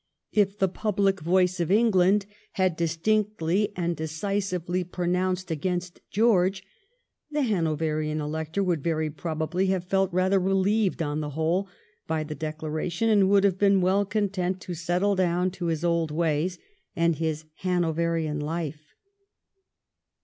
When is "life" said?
18.39-18.95